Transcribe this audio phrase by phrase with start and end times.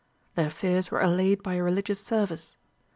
[0.33, 2.55] Their fears were allayed by a religious service.